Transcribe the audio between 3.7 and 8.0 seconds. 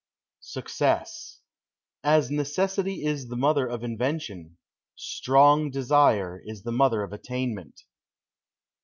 invention, strong desire is the mother of attainment.